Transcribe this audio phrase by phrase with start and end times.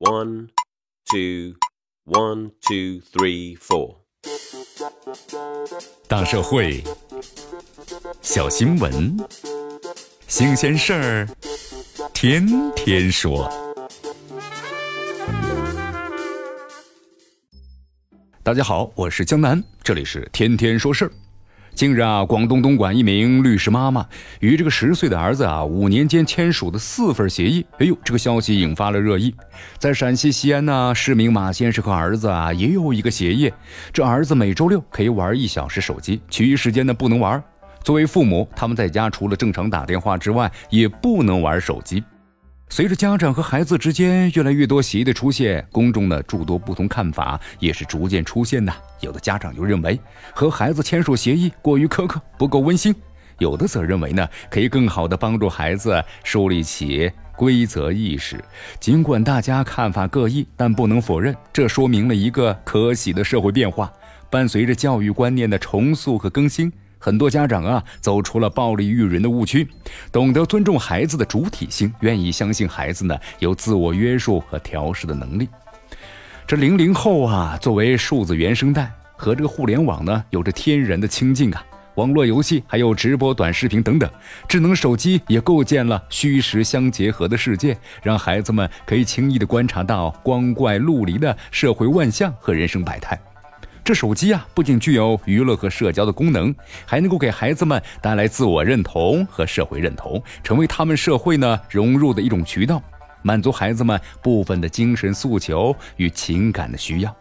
[0.00, 0.50] One,
[1.10, 1.56] two,
[2.04, 3.96] one, two, three, four.
[6.06, 6.84] 大社会，
[8.22, 9.16] 小新闻，
[10.28, 11.28] 新鲜事儿，
[12.14, 13.50] 天天说。
[18.44, 21.12] 大家好，我是江南，这里是天天说事儿。
[21.78, 24.04] 近日啊，广东东莞一名律师妈妈
[24.40, 29.32] 与这个十岁的儿子啊，五年间签署的四份协议，哎呦，这个消息引发了热议。
[29.78, 33.52] 在陕西西安呢，市民马先生和儿子啊也有一个协议，
[33.92, 37.40] 这儿子每周六可以玩一小时手机，其余时间呢不能玩。
[37.84, 42.02] 作为父母，他们在家除了正常打电话之外，也不能玩手机。
[42.70, 48.72] 随着家长和孩子之间越来越多协议的出现，公众的诸多不同看法也是逐渐出现的。
[49.00, 49.98] 有的家长就认为
[50.34, 52.92] 和孩子签署协议过于苛刻，不够温馨；
[53.38, 58.38] 有的则认为呢，可以更好的帮助孩子树立起规则意识。
[58.78, 63.92] 尽管大家看法各异，但不能否认，这说明了一个可喜的社会变化。
[64.30, 66.70] 伴随着教育观念的重塑和更新。
[66.98, 69.66] 很多家长啊，走出了暴力育人的误区，
[70.10, 75.48] 懂得尊重孩子的主体性，愿意相信孩子呢有自我约束和调试的能力。
[76.46, 81.64] 这零零后啊，作为数字原生代，和这个互联网呢有着天然的亲近啊。
[81.94, 84.08] 网络游戏还有直播短视频等等，
[84.48, 93.20] 智能手机也构建了虚实相结合的世界，让孩子们可以轻易的观察到光怪陆离的社会万象和人生百态。
[93.88, 102.82] 这手机啊，不仅具有娱乐和社交的功能，还能够给孩子们带来自我认同和社会认同，成为他们社会呢融入的一种渠道，
[103.22, 107.16] 满足孩子们部分的精神诉求与情感的需要。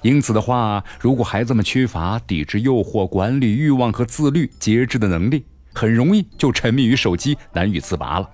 [0.00, 8.30] 因此的话，如果孩子们缺乏抵制诱惑、管理欲望和自律节制的能力，很容易就沉迷于手机，难以自拔了。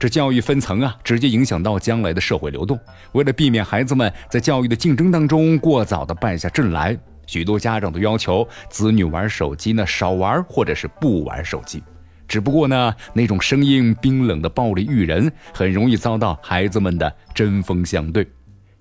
[0.00, 2.80] 这教育分层啊，直接影响到将来的社会流动。
[3.12, 6.98] 为了避免孩子们在教育的竞争当中过早的败下阵来。
[7.26, 11.82] 许多家长都要求子女玩手机呢，少玩或者是不玩手机。
[12.26, 18.26] 只不过呢，那种声音冰冷的暴力育人，很容易遭到孩子们的针锋相对。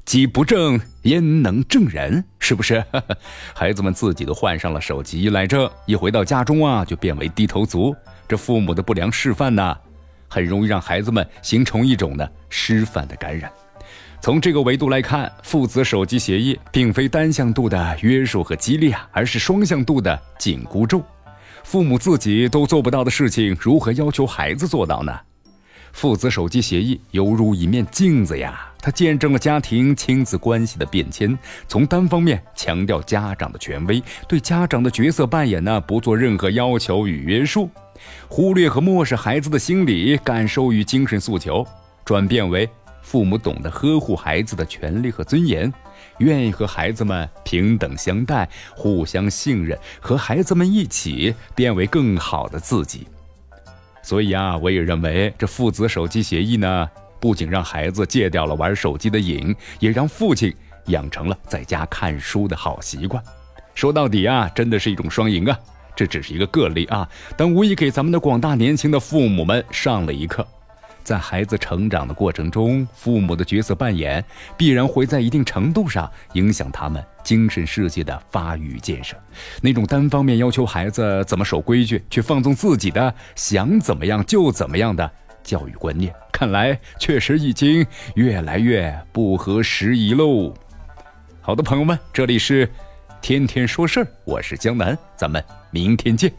[0.06, 2.24] 己不正，焉能正人？
[2.40, 2.82] 是不是？
[3.54, 7.94] 孩子们自己都换上了手机来着，一回到家中啊，就变为低头族。
[8.26, 9.76] 这父母的不良示范呢，
[10.30, 13.52] 很容易让孩子们形成一种呢失范的感染。
[14.22, 21.02] 从这个维度来看，父子手机协议并非单向度的约束和激励啊，而是双向度的紧箍咒。
[21.64, 25.18] 父母自己都做不到的事情，如何要求孩子做到呢？
[25.92, 31.38] 父子手机协议犹如一面镜子呀，它见证了家庭亲子关系的变迁。
[31.68, 37.70] 从单方面强调家长的权威，对家长的角色扮演呢不做任何要求与约束，
[38.28, 41.66] 忽略和漠视孩子的心理感受与精神诉求，
[42.04, 42.70] 转变为。
[43.02, 45.74] 父母懂得呵护孩子的权利和尊严，
[46.20, 53.08] 愿意和孩子们平等相待，互相信任，和孩子们一起变为更好的自己。
[54.04, 56.88] 所以啊，我也认为这父子手机协议呢，
[57.20, 60.54] 不仅让孩子戒掉了玩手机的瘾，也让父亲
[60.88, 63.24] 养成了在家看书的好习惯。
[63.74, 65.58] 说到底啊，真的是一种双赢啊！
[66.00, 67.06] 这只是一个个例啊，
[67.36, 70.48] 但无疑给咱们的广大年轻的父母们上了一课。
[71.04, 74.24] 在孩子成长的过程中，父母的角色扮演
[74.56, 79.18] 必然会在一定程度上影响他们精神世界的发育建设。
[79.62, 85.12] 那种单方面要求孩子怎么守规矩，却放纵自己的想怎么样就怎么样的
[85.44, 87.86] 教育观念，看来确实已经
[88.16, 90.54] 越来越不合时宜喽。
[91.42, 92.70] 好的，朋友们，这里是
[93.22, 96.32] 天天说事儿，我是江南，咱们明天见。